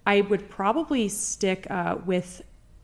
[0.06, 2.42] I would probably stick uh, with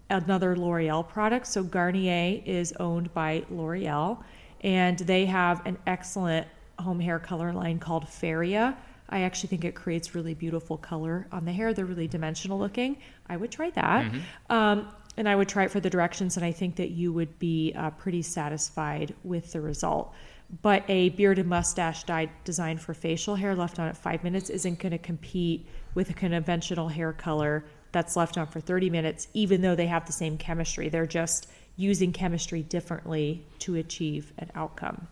[0.10, 1.48] another L'Oreal product.
[1.48, 4.24] So Garnier is owned by L'Oreal,
[4.62, 6.48] and they have an excellent
[6.80, 8.78] home hair color line called Feria.
[9.10, 11.74] I actually think it creates really beautiful color on the hair.
[11.74, 12.98] They're really dimensional looking.
[13.28, 14.06] I would try that.
[14.50, 14.88] Um,
[15.18, 17.74] and I would try it for the directions, and I think that you would be
[17.76, 20.14] uh, pretty satisfied with the result.
[20.62, 24.50] But a beard and mustache dye designed for facial hair left on at five minutes
[24.50, 29.28] isn't going to compete with a conventional hair color that's left on for 30 minutes,
[29.34, 30.90] even though they have the same chemistry.
[30.90, 35.08] They're just using chemistry differently to achieve an outcome.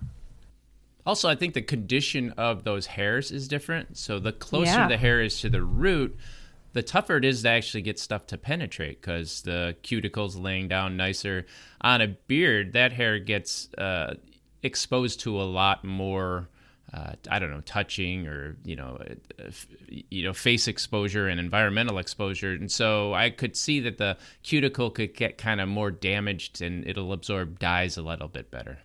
[1.05, 3.97] Also, I think the condition of those hairs is different.
[3.97, 4.87] So the closer Yeah.
[4.87, 6.17] the hair is to the root,
[6.73, 10.95] the tougher it is to actually get stuff to penetrate because the cuticle's laying down
[10.97, 11.45] nicer.
[11.81, 14.13] On a beard, that hair gets uh,
[14.63, 16.47] exposed to a lot more.
[16.93, 18.97] Uh, I don't know, touching or you know,
[19.39, 19.49] uh,
[19.89, 24.89] you know, face exposure and environmental exposure, and so I could see that the cuticle
[24.91, 28.79] could get kind of more damaged, and it'll absorb dyes a little bit better.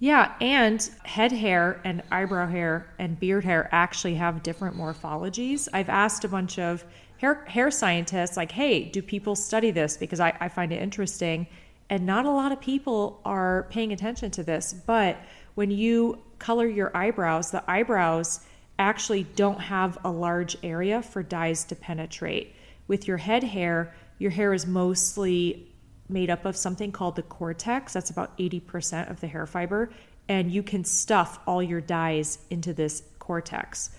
[0.00, 5.68] Yeah, and head hair and eyebrow hair and beard hair actually have different morphologies.
[5.72, 6.84] I've asked a bunch of
[7.16, 9.96] hair hair scientists, like, hey, do people study this?
[9.96, 11.48] Because I, I find it interesting.
[11.90, 14.72] And not a lot of people are paying attention to this.
[14.72, 15.16] But
[15.56, 18.40] when you color your eyebrows, the eyebrows
[18.78, 22.54] actually don't have a large area for dyes to penetrate.
[22.86, 25.72] With your head hair, your hair is mostly
[26.08, 27.92] made up of something called the cortex.
[27.92, 29.90] That's about 80% of the hair fiber.
[30.28, 33.90] And you can stuff all your dyes into this cortex.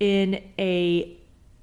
[0.00, 1.16] In a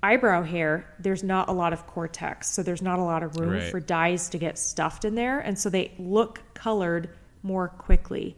[0.04, 2.50] eyebrow hair, there's not a lot of cortex.
[2.50, 3.72] So there's not a lot of room Right.
[3.72, 5.40] for dyes to get stuffed in there.
[5.40, 7.10] And so they look colored
[7.44, 8.38] more quickly.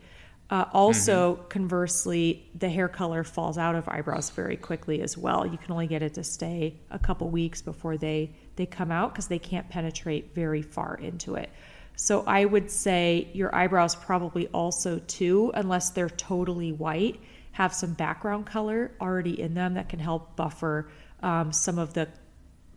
[0.50, 5.46] Uh, also, conversely, the hair color falls out of eyebrows very quickly as well.
[5.46, 9.14] You can only get it to stay a couple weeks before they they come out
[9.14, 11.50] because they can't penetrate very far into it.
[11.96, 17.20] So I would say your eyebrows probably also too, unless they're totally white,
[17.54, 20.90] have some background color already in them that can help buffer
[21.24, 22.08] um, some of the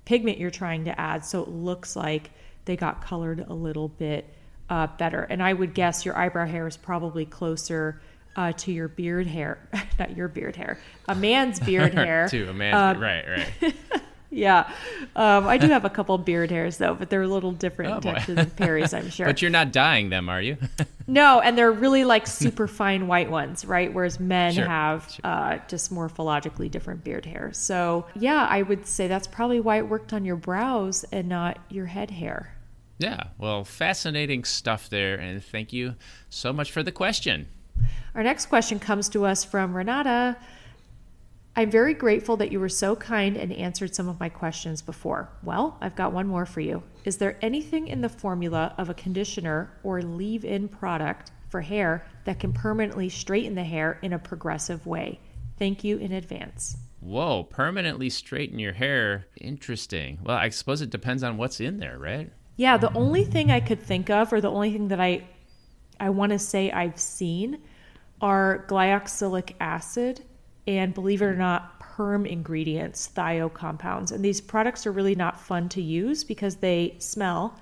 [0.06, 2.30] pigment you're trying to add so it looks like
[2.64, 4.24] they got colored a little bit
[4.70, 5.22] uh, better.
[5.24, 8.00] And I would guess your eyebrow hair is probably closer
[8.36, 12.28] uh, to your beard hair, not your beard hair, a man's beard hair.
[12.28, 13.74] to a man's Um, right, right.
[14.30, 14.70] Yeah.
[15.16, 18.00] Um, I do have a couple beard hairs though, but they're a little different Oh,
[18.00, 18.22] boy.
[18.26, 19.26] Than Perry's, I'm sure.
[19.26, 20.56] But you're not dyeing them, are you?
[21.08, 23.92] No, and they're really like super fine white ones, right?
[23.92, 27.50] Whereas men Sure, have uh, just morphologically different beard hair.
[27.52, 31.58] So, yeah, I would say that's probably why it worked on your brows and not
[31.68, 32.54] your head hair.
[33.00, 33.24] yeah.
[33.38, 35.96] Well, fascinating stuff there, and thank you
[36.28, 37.48] so much for the question.
[38.14, 40.36] Our next question comes to us from Renata.
[41.56, 45.30] I'm very grateful that you were so kind and answered some of my questions before.
[45.42, 46.82] Well, I've got one more for you.
[47.04, 52.06] Is there anything in the formula of a conditioner or leave in product for hair
[52.24, 55.18] that can permanently straighten the hair in a progressive way?
[55.58, 56.76] Thank you in advance.
[57.00, 59.26] Whoa, permanently straighten your hair.
[59.40, 60.20] Interesting.
[60.22, 62.30] Well, I suppose it depends on what's in there, right?
[62.56, 65.26] Yeah, the only thing I could think of, or the only thing that I,
[65.98, 67.62] I want to say I've seen,
[68.20, 70.22] are glyoxylic acid
[70.78, 74.12] and, believe it or not, perm ingredients, thio compounds.
[74.12, 77.58] And these products are really not fun to use because they smell,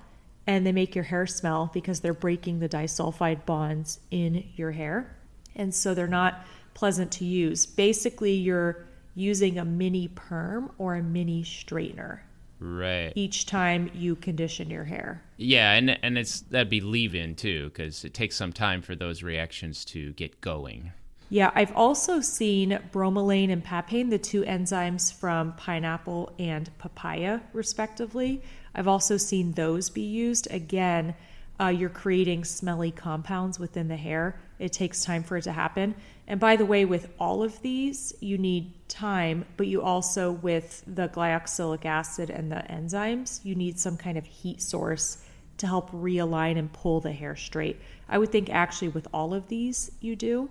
[0.47, 5.15] and they make your hair smell because they're breaking the disulfide bonds in your hair,
[5.55, 7.65] and so they're not pleasant to use.
[7.65, 12.19] Basically, you're using a mini perm or a mini straightener
[12.61, 13.11] Right.
[13.15, 15.23] each time you condition your hair.
[15.37, 19.21] Yeah, and and it's that'd be leave-in too, because it takes some time for those
[19.23, 20.91] reactions to get going.
[21.31, 28.41] Yeah, I've also seen bromelain and papain, the two enzymes from pineapple and papaya, respectively.
[28.73, 30.47] I've also seen those be used.
[30.49, 31.13] Again,
[31.59, 34.39] uh, you're creating smelly compounds within the hair.
[34.57, 35.93] It takes time for it to happen.
[36.27, 40.83] And by the way, with all of these, you need time, but you also, with
[40.87, 45.17] the glyoxylic acid and the enzymes, you need some kind of heat source
[45.57, 47.79] to help realign and pull the hair straight.
[48.07, 50.49] I would think actually with all of these, you do.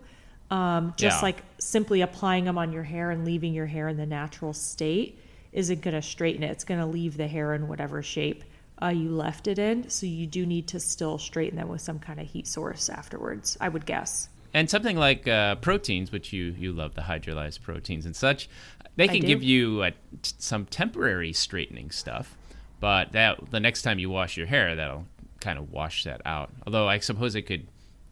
[0.50, 1.22] Um, just Yeah.
[1.22, 5.18] like simply applying them on your hair and leaving your hair in the natural state
[5.52, 6.50] isn't going to straighten it.
[6.50, 8.44] It's going to leave the hair in whatever shape
[8.82, 9.88] uh, you left it in.
[9.90, 13.56] So you do need to still straighten them with some kind of heat source afterwards,
[13.60, 14.28] I would guess.
[14.54, 18.48] And something like uh, proteins, which you, you love, the hydrolyzed proteins and such,
[18.96, 19.84] they can give you
[20.22, 22.36] some temporary straightening stuff.
[22.80, 25.06] But that the next time you wash your hair, that'll
[25.40, 26.50] kind of wash that out.
[26.66, 27.66] Although I suppose it could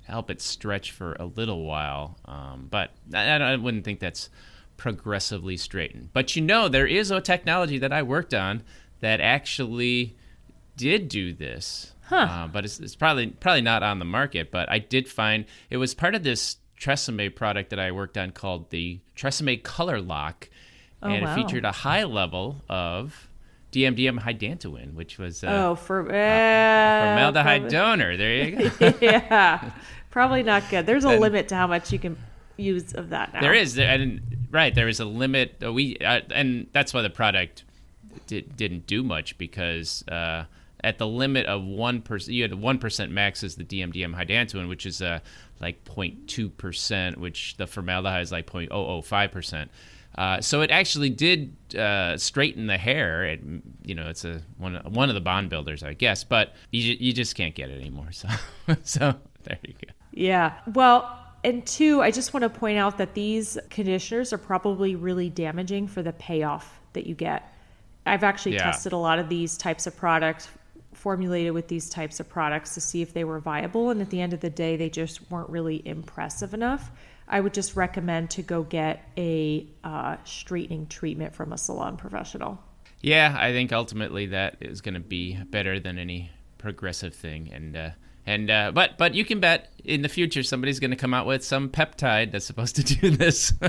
[0.07, 2.17] help it stretch for a little while.
[2.25, 4.29] Um, but I, I wouldn't think that's
[4.77, 6.11] progressively straightened.
[6.13, 8.63] But you know, there is a technology that I worked on
[9.01, 10.17] that actually
[10.77, 11.93] did do this.
[12.05, 12.17] Huh.
[12.31, 14.51] Uh, but it's, it's probably probably not on the market.
[14.53, 18.31] But I did find it was part of this Tresemme product that I worked on
[18.31, 20.49] called the Tresemme Color Lock,
[21.03, 21.33] Oh, and wow.
[21.33, 23.29] it featured a high level of
[23.73, 28.17] DMDM hydantoin, which was uh, Oh, for uh, formaldehyde probably- donor.
[28.17, 28.93] There you go.
[29.01, 29.71] yeah,
[30.17, 30.87] probably not good.
[30.87, 32.17] There's a Then- limit to how much you can
[32.57, 33.43] use of that now.
[33.43, 35.57] There is, and right, there is a limit.
[35.63, 37.65] Uh, we uh, and that's why the product
[38.27, 40.45] did, didn't do much because uh,
[40.83, 44.71] at the limit of one percent, you had one percent max is the DMDM hydantoin,
[44.71, 45.19] which is uh,
[45.61, 49.71] like 02 percent, which the formaldehyde is like 0.005 percent.
[50.17, 53.27] Uh, so it actually did uh, straighten the hair.
[53.27, 53.43] It,
[53.85, 56.97] you know, it's a one of, one of the bond builders, I guess, but you
[56.99, 58.09] you just can't get it anymore.
[58.13, 58.29] So
[58.83, 59.93] so there you go.
[60.17, 60.55] Yeah.
[60.75, 65.31] Well, and two, I just want to point out that these conditioners are probably really
[65.31, 67.53] damaging for the payoff that you get.
[68.05, 68.65] I've actually Yeah.
[68.65, 70.49] tested a lot of these types of products,
[70.93, 73.91] formulated with these types of products to see if they were viable.
[73.91, 76.91] And at the end of the day, they just weren't really impressive enough.
[77.29, 82.59] I would just recommend to go get a uh, straightening treatment from a salon professional.
[83.03, 87.77] Yeah, I think ultimately that is going to be better than any progressive thing, and
[87.77, 87.91] uh,
[88.27, 91.27] and uh, but but you can bet in the future somebody's going to come out
[91.27, 93.53] with some peptide that's supposed to do this.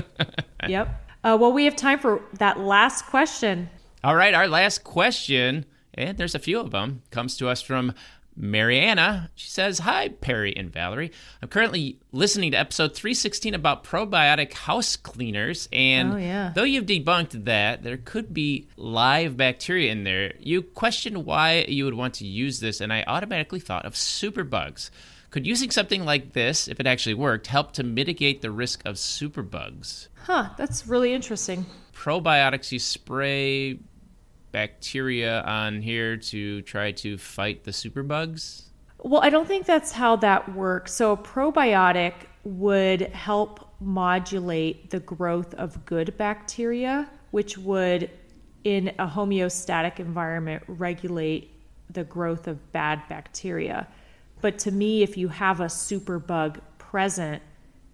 [0.68, 0.88] Yep.
[1.22, 3.70] Uh, well, we have time for that last question.
[4.02, 7.94] All right, our last question, and there's a few of them, comes to us from
[8.38, 9.30] Mariana.
[9.34, 11.10] She says, Hi, Perry and Valerie.
[11.42, 15.68] I'm currently listening to episode 316 about probiotic house cleaners.
[15.72, 16.52] And Oh, yeah.
[16.54, 21.84] though you've debunked that there could be live bacteria in there, you questioned why you
[21.84, 22.80] would want to use this.
[22.80, 24.90] And I automatically thought of superbugs.
[25.30, 28.94] Could using something like this, if it actually worked, help to mitigate the risk of
[28.94, 30.08] superbugs?
[30.22, 31.66] Huh, that's really interesting.
[31.94, 33.78] probiotics you spray
[34.52, 38.64] bacteria on here to try to fight the superbugs
[38.98, 40.92] Well, I don't think that's how that works.
[40.94, 48.10] So, a probiotic would help modulate the growth of good bacteria, which would,
[48.64, 51.52] in a homeostatic environment, regulate
[51.90, 53.86] the growth of bad bacteria.
[54.40, 57.42] But to me, if you have a superbug present,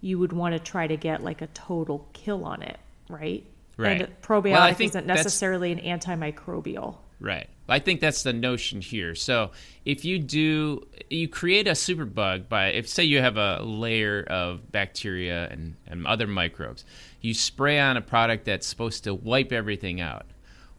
[0.01, 3.45] you would want to try to get like a total kill on it, right?
[3.77, 4.03] Right.
[4.03, 6.97] And probiotic Well, I think isn't necessarily an antimicrobial.
[7.21, 7.49] right.
[7.67, 9.15] I think that's the notion here.
[9.15, 9.51] So
[9.87, 14.71] if you do you create a superbug by if say you have a layer of
[14.71, 16.85] bacteria and, and other microbes
[17.23, 20.27] you spray on a product that's supposed to wipe everything out.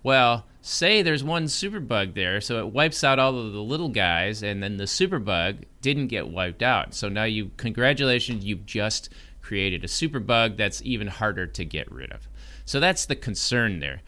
[0.04, 4.44] Well say there's one superbug there so it wipes out all of the little guys
[4.44, 6.94] and then the superbug didn't get wiped out.
[6.94, 9.10] So now you congratulations you've just
[9.42, 12.28] created a superbug that's even harder to get rid of
[12.66, 14.02] so that's the concern there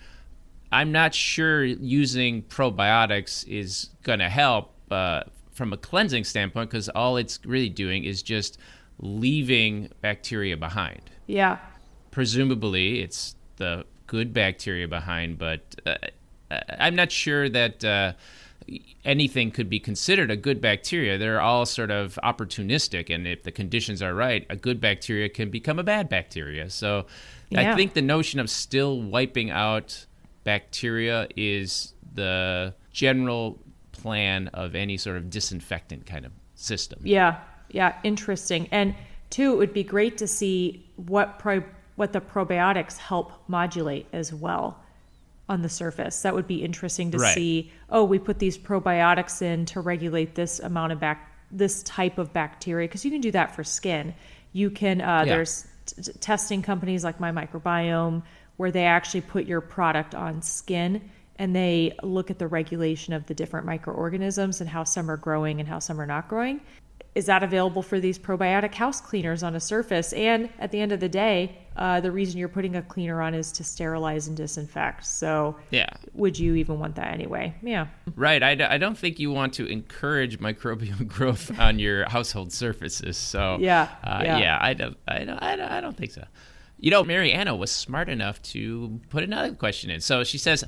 [0.71, 6.89] I'm not sure using probiotics is going to help uh, from a cleansing standpoint because
[6.89, 8.57] all it's really doing is just
[8.99, 11.01] leaving bacteria behind.
[11.27, 11.57] Yeah.
[12.11, 15.95] Presumably, it's the good bacteria behind, but uh,
[16.51, 18.13] I'm not sure that uh,
[19.05, 21.17] anything could be considered a good bacteria.
[21.17, 25.49] They're all sort of opportunistic, and if the conditions are right, a good bacteria can
[25.49, 26.69] become a bad bacteria.
[26.69, 27.05] So
[27.49, 27.71] Yeah.
[27.71, 30.05] I think the notion of still wiping out
[30.43, 33.59] bacteria is the general
[33.93, 36.99] plan of any sort of disinfectant kind of system.
[37.03, 37.39] Yeah,
[37.69, 38.67] yeah, interesting.
[38.71, 38.95] And
[39.29, 41.63] two, it would be great to see what pro-
[41.95, 44.79] what the probiotics help modulate as well
[45.49, 46.21] on the surface.
[46.21, 47.33] That would be interesting to Right.
[47.33, 47.71] see.
[47.89, 52.33] Oh, we put these probiotics in to regulate this amount of bac this type of
[52.33, 54.13] bacteria because you can do that for skin.
[54.51, 55.36] You can uh, Yeah.
[55.36, 58.21] there's t- t- testing companies like My Microbiome
[58.57, 61.01] where they actually put your product on skin
[61.39, 65.62] and they look at the regulation of the different microorganisms and how some are growing
[65.62, 66.60] and how some are not growing.
[67.17, 70.13] Is that available for these probiotic house cleaners on a surface?
[70.13, 73.33] And at the end of the day, uh, the reason you're putting a cleaner on
[73.33, 75.04] is to sterilize and disinfect.
[75.04, 75.89] So, Yeah.
[76.13, 77.56] would you even want that anyway?
[77.63, 77.87] Yeah.
[78.15, 78.44] Right.
[78.44, 83.17] I, d- I don't think you want to encourage microbial growth on your household surfaces.
[83.17, 84.37] So Yeah, uh, yeah.
[84.37, 86.23] yeah, I don't, I don't, I don't, I don't think so.
[86.79, 90.02] You know, Mariana was smart enough to put another question in.
[90.02, 90.63] So she says,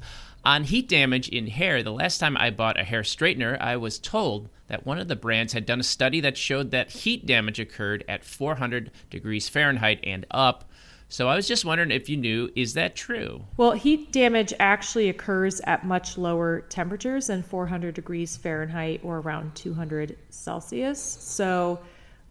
[0.45, 3.99] on heat damage in hair, the last time I bought a hair straightener, I was
[3.99, 7.59] told that one of the brands had done a study that showed that heat damage
[7.59, 10.69] occurred at 400 degrees Fahrenheit and up.
[11.11, 13.43] So I was just wondering if you knew, is that true?
[13.57, 19.55] Well, heat damage actually occurs at much lower temperatures than 400 degrees Fahrenheit or around
[19.55, 21.01] 200 Celsius.
[21.01, 21.79] So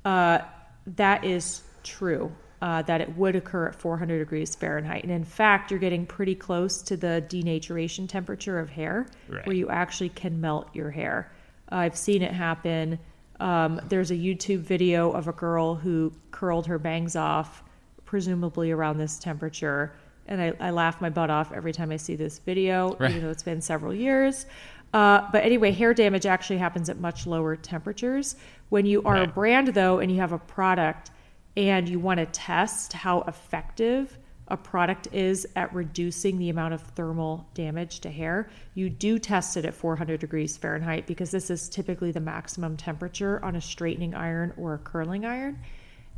[0.05, 0.39] uh,
[0.87, 2.33] that is true.
[2.61, 5.05] Uh, that it would occur at 400 degrees Fahrenheit.
[5.05, 9.47] And in fact, you're getting pretty close to the denaturation temperature of hair, Right.
[9.47, 11.31] where you actually can melt your hair.
[11.69, 12.99] I've seen it happen.
[13.39, 17.63] Um, there's a YouTube video of a girl who curled her bangs off,
[18.05, 19.93] presumably around this temperature.
[20.27, 23.11] And I, I laugh my butt off every time I see this video, Right.
[23.11, 24.47] even though it's been several years.
[24.93, 28.35] Uh, but anyway, hair damage actually happens at much lower temperatures.
[28.71, 31.11] When you are a brand, though, and you have a product
[31.59, 36.81] and you want to test how effective a product is at reducing the amount of
[36.81, 41.69] thermal damage to hair, you do test it at 400 degrees Fahrenheit because this is
[41.69, 45.59] typically the maximum temperature on a straightening iron or a curling iron.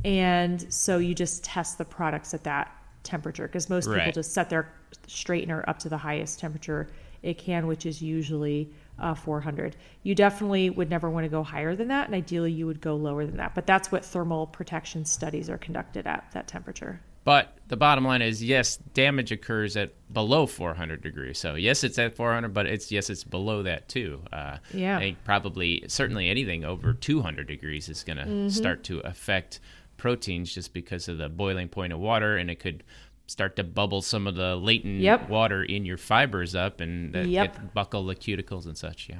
[0.05, 2.71] And so you just test the products at that
[3.01, 4.71] temperature because most people just set their
[5.07, 6.87] straightener up to the highest temperature
[7.23, 8.71] it can, which is usually
[9.01, 9.75] uh, 400.
[10.03, 12.95] You definitely would never want to go higher than that, and ideally you would go
[12.95, 13.53] lower than that.
[13.55, 17.01] But that's what thermal protection studies are conducted at that temperature.
[17.23, 21.37] But the bottom line is yes, damage occurs at below 400 degrees.
[21.37, 24.21] So yes, it's at 400, but it's yes, it's below that too.
[24.33, 24.97] Uh, Yeah.
[24.97, 28.49] I think probably certainly anything over 200 degrees is going to Mm-hmm.
[28.49, 29.59] start to affect
[29.97, 32.83] proteins just because of the boiling point of water, and it could
[33.31, 35.29] start to bubble some of the latent Yep.
[35.29, 37.53] water in your fibers up and that Yep.
[37.53, 39.07] get buckle the cuticles and such.
[39.09, 39.19] Yeah.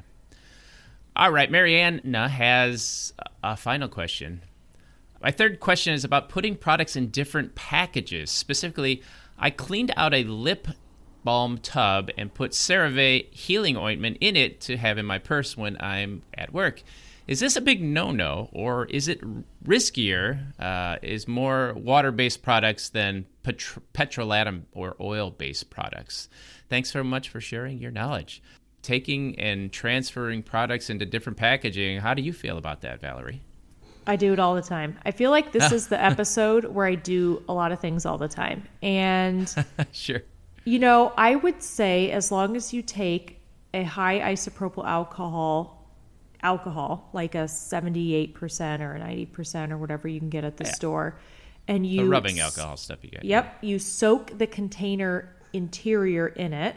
[1.16, 4.42] All right, Marianne has a final question.
[5.24, 8.30] My third question is about putting products in different packages.
[8.32, 9.02] Specifically,
[9.38, 10.68] I cleaned out a lip
[11.24, 15.80] balm tub and put CeraVe healing ointment in it to have in my purse when
[15.80, 16.82] I'm at work.
[17.28, 19.22] Is this a big no-no, or is it
[19.64, 20.60] riskier?
[20.60, 26.30] Uh, is more water-based products than petro- petrolatum or oil-based products?
[26.70, 28.42] Thanks so much for sharing your knowledge.
[28.82, 32.00] Taking and transferring products into different packaging.
[32.00, 33.42] How do you feel about that, Valerie?
[34.08, 34.98] I do it all the time.
[35.06, 38.18] I feel like this is the episode where I do a lot of things all
[38.18, 38.68] the time.
[38.82, 39.54] And
[39.92, 40.22] sure.
[40.66, 43.40] You know, I would say as long as you take
[43.74, 45.81] a high isopropyl alcohol
[46.44, 50.72] alcohol, like a 78% or a 90% or whatever you can get at the Yeah.
[50.72, 51.20] store,
[51.68, 53.24] and The you rubbing alcohol stuff you get.
[53.24, 56.76] Yep, you soak the container interior in it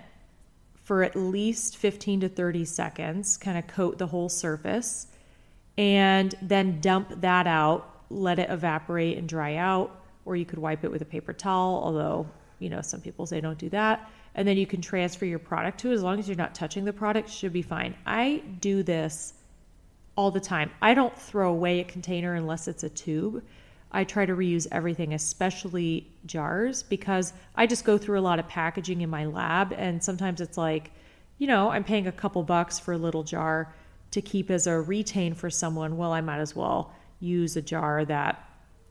[0.74, 5.06] for at least 15 to 30 seconds, kind of coat the whole surface,
[5.78, 10.84] and then dump that out, let it evaporate and dry out, or you could wipe
[10.84, 12.26] it with a paper towel, although,
[12.58, 14.10] you know, some people say don't do that.
[14.34, 16.92] And then you can transfer your product to as long as you're not touching the
[16.92, 17.94] product, should be fine.
[18.04, 19.32] I do this
[20.16, 20.70] all the time.
[20.80, 23.42] I don't throw away a container unless it's a tube.
[23.92, 28.48] I try to reuse everything, especially jars, because I just go through a lot of
[28.48, 29.72] packaging in my lab.
[29.76, 30.90] And sometimes it's like,
[31.38, 33.72] you know, I'm paying a couple bucks for a little jar
[34.10, 35.96] to keep as a retain for someone.
[35.96, 38.48] Well, I might as well use a jar that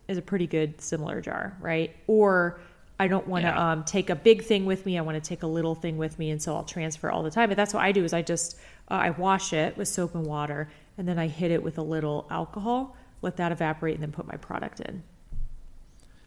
[0.08, 1.96] is a pretty good similar jar, right?
[2.08, 2.60] Or
[3.00, 3.72] I don't want to Yeah.
[3.72, 4.98] um, take a big thing with me.
[4.98, 7.32] I want to take a little thing with me, and so I'll transfer all the
[7.32, 7.50] time.
[7.50, 8.58] But that's what I do: is I just
[8.90, 11.82] uh, I wash it with soap and water, and then I hit it with a
[11.82, 15.04] little alcohol, let that evaporate, and then put my product in.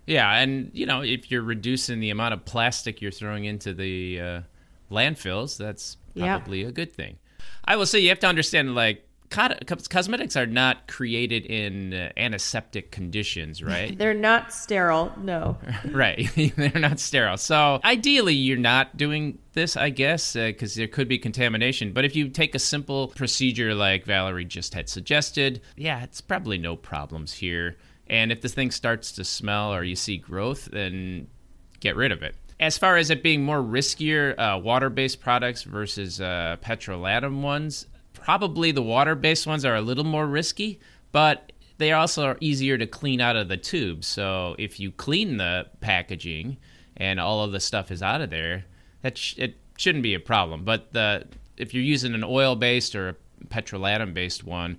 [0.07, 4.21] Yeah, and you know, if you're reducing the amount of plastic you're throwing into the
[4.21, 4.41] uh,
[4.91, 6.37] landfills, that's Yeah.
[6.39, 7.19] probably a good thing.
[7.64, 12.91] I will say you have to understand, like, cosmetics are not created in uh, antiseptic
[12.91, 13.97] conditions, right?
[13.99, 15.59] They're not sterile, no.
[15.91, 16.29] right.
[16.57, 17.37] They're not sterile.
[17.37, 21.93] So ideally, you're not doing this, I guess, because there could be contamination.
[21.93, 26.59] But if you take a simple procedure like Valerie just had suggested, yeah, it's probably
[26.59, 27.77] no problems here.
[28.09, 31.27] And if this thing starts to smell or you see growth, then
[31.81, 32.37] get rid of it.
[32.59, 37.87] As far as it being more riskier, uh, water-based products versus uh, petrolatum ones,
[38.27, 40.81] probably the water-based ones are a little more risky,
[41.12, 44.03] but they also are easier to clean out of the tube.
[44.03, 46.57] So if you clean the packaging
[46.97, 48.64] and all of the stuff is out of there,
[49.03, 50.64] that sh- it shouldn't be a problem.
[50.64, 53.14] But the if you're using an oil-based or a
[53.45, 54.79] petrolatum-based one,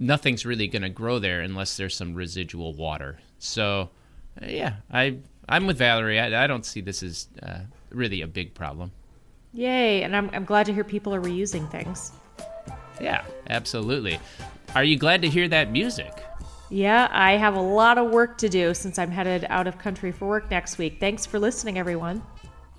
[0.00, 3.20] nothing's really going to grow there unless there's some residual water.
[3.38, 3.90] So,
[4.42, 6.18] yeah, I I'm with Valerie.
[6.18, 7.60] I, I don't see this as uh,
[7.90, 8.90] really a big problem.
[9.52, 10.02] Yay!
[10.02, 12.10] And I'm I'm glad to hear people are reusing things.
[13.00, 14.18] Yeah, absolutely.
[14.74, 16.12] Are you glad to hear that music?
[16.68, 20.10] Yeah, I have a lot of work to do since I'm headed out of country
[20.10, 20.98] for work next week.
[20.98, 22.22] Thanks for listening, everyone.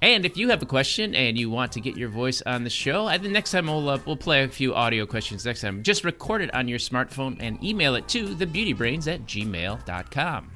[0.01, 2.70] And if you have a question and you want to get your voice on the
[2.70, 5.82] show, I think next time we'll uh, we'll play a few audio questions next time.
[5.82, 10.51] Just record it on your smartphone and email it to thebeautybrains at gmail.com.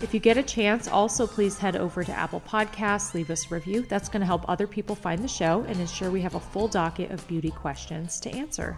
[0.00, 3.54] If you get a chance, also please head over to Apple Podcasts, leave us a
[3.54, 3.82] review.
[3.88, 6.68] That's going to help other people find the show and ensure we have a full
[6.68, 8.76] docket of beauty questions to answer.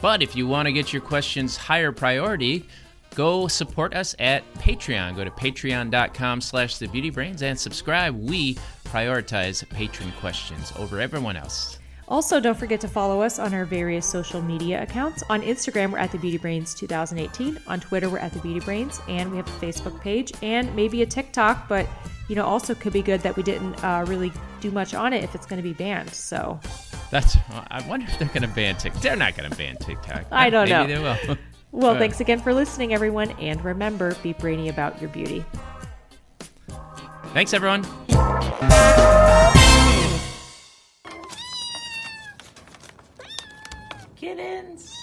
[0.00, 2.66] But if you want to get your questions higher priority,
[3.14, 5.16] go support us at Patreon.
[5.16, 8.14] Go to patreon.com slash thebeautybrains and subscribe.
[8.14, 8.54] We
[8.84, 11.75] prioritize patron questions over everyone else.
[12.08, 15.24] Also, don't forget to follow us on our various social media accounts.
[15.28, 17.58] On Instagram, we're at the Beauty Brains 2018.
[17.66, 21.02] On Twitter, we're at the Beauty Brains, and we have a Facebook page and maybe
[21.02, 21.68] a TikTok.
[21.68, 21.88] But
[22.28, 25.24] you know, also could be good that we didn't uh, really do much on it
[25.24, 26.10] if it's going to be banned.
[26.10, 26.60] So
[27.10, 27.36] that's.
[27.70, 29.02] I wonder if they're going to ban TikTok.
[29.02, 30.26] They're not going to ban TikTok.
[30.30, 31.14] I don't Maybe know.
[31.16, 31.36] They will.
[31.72, 35.44] Well, Uh, thanks again for listening, everyone, and remember, be brainy about your beauty.
[37.34, 37.84] Thanks, everyone.
[44.16, 44.95] Kittens.